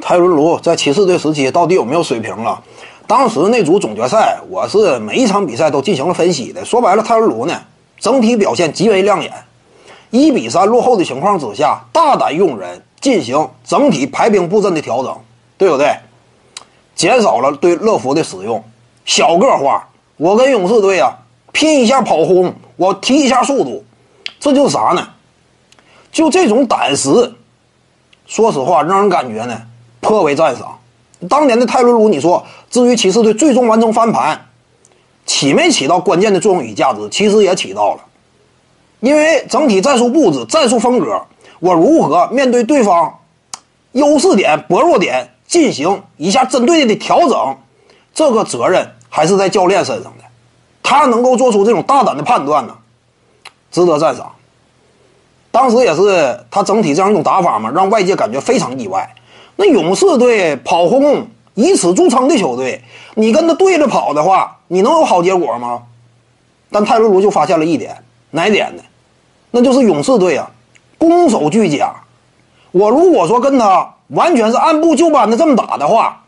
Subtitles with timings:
[0.00, 2.60] 泰伦卢在骑士队时期到底有没有水平了？
[3.06, 6.64] 当时那组总决赛，我是每一场比赛都进行了分析的。
[6.64, 7.60] 说白了，泰伦卢呢，
[7.98, 9.32] 整体表现极为亮眼。
[10.10, 15.16] 一比三落后的情况之下，大胆用人进行整体排兵布阵的调整，
[15.58, 15.94] 对不对？
[16.94, 18.62] 减少了对乐福的使用，
[19.04, 19.88] 小个化。
[20.16, 21.16] 我跟勇士队啊，
[21.52, 23.84] 拼一下跑轰，我提一下速度，
[24.38, 25.08] 这就是啥呢？
[26.12, 27.34] 就这种胆识，
[28.26, 29.62] 说实话，让人感觉呢
[30.00, 30.78] 颇为赞赏。
[31.28, 34.46] 当年的泰伦卢，你说至于骑士队最终完成翻盘，
[35.26, 37.08] 起没起到关键的作用与价值？
[37.10, 38.00] 其实也起到了，
[39.00, 41.20] 因为整体战术布置、战术风格，
[41.58, 43.18] 我如何面对对方
[43.92, 47.56] 优势点、薄弱点进行一下针对的调整，
[48.14, 50.24] 这个责任还是在教练身上的。
[50.82, 52.74] 他能够做出这种大胆的判断呢，
[53.70, 54.32] 值得赞赏。
[55.52, 59.14] 当时也是他整体这样一种打法嘛，让外界感觉非常意外。
[59.60, 62.82] 那勇士队跑轰以此著称的球队，
[63.14, 65.82] 你跟他对着跑的话，你能有好结果吗？
[66.70, 67.94] 但泰伦卢就发现了一点，
[68.30, 68.82] 哪点呢？
[69.50, 70.50] 那就是勇士队啊，
[70.96, 71.94] 攻守俱佳。
[72.70, 76.22] 我如果说跟他完全是按部就班的这么打的话，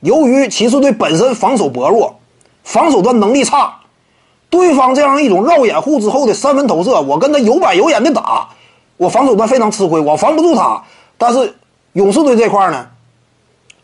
[0.00, 2.14] 由于骑士队本身防守薄弱，
[2.62, 3.74] 防守端能力差，
[4.50, 8.48] 对方这样一种绕掩护之后的三分投射，我跟他有板有眼的打，
[8.98, 10.82] 我防守端非常吃亏，我防不住他。
[11.16, 11.54] 但是。
[11.96, 12.86] 勇士队这块呢，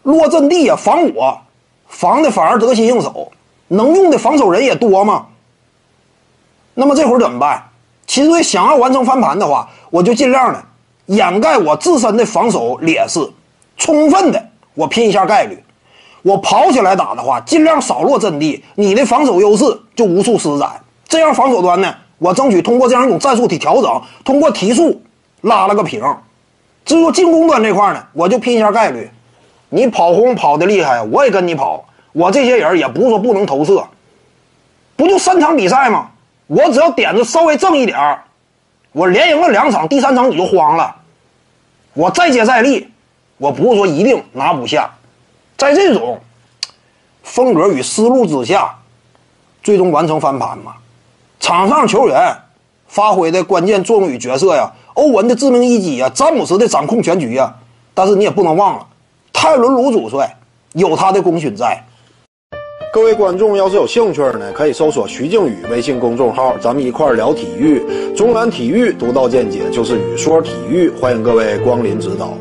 [0.03, 1.41] 落阵地啊，防我，
[1.87, 3.33] 防的反而得心应手，
[3.69, 5.29] 能用的防守人也多嘛。
[6.75, 7.71] 那么这会儿怎么办？
[8.07, 10.63] 骑士队想要完成翻盘的话，我就尽量的
[11.07, 13.27] 掩盖我自身的防守劣势，
[13.79, 15.65] 充分的我拼一下概率。
[16.21, 19.65] 我跑起来打的话，尽量少落阵地，你的防守优势
[19.97, 20.79] 就无处施展。
[21.09, 25.01] 这样防守端呢，我争取通过这样一种战术体调整，通过提速
[25.41, 26.05] 拉了个平。
[26.85, 29.11] 至于进攻端这块呢，我就拼一下概率。
[29.69, 31.89] 你跑轰跑的厉害，我也跟你跑。
[32.13, 33.87] 我这些人也不是说不能投射，
[34.97, 36.11] 不就三场比赛吗？
[36.47, 38.25] 我只要点子稍微正一点儿，
[38.93, 40.95] 我连赢了两场，第三场你就慌了。
[41.95, 42.89] 我再接再厉，
[43.39, 44.91] 我不是说一定拿不下。
[45.57, 46.21] 在这种
[47.23, 48.75] 风格与思路之下，
[49.63, 50.75] 最终完成翻盘嘛。
[51.41, 52.37] 场上球员
[52.89, 54.71] 发挥的关键作用与角色呀。
[54.95, 57.55] 欧文的致命一击啊，詹姆斯的掌控全局啊，
[57.95, 58.87] 但是你也不能忘了，
[59.33, 60.37] 泰伦卢主帅
[60.75, 61.83] 有他的功勋在。
[62.93, 67.83] 各位观众要是有兴趣呢，可以搜索徐静宇微信公众号，咱们一块聊体育。
[68.15, 72.35] 中南体育独到见解就是语说体育，欢迎各位光临指导。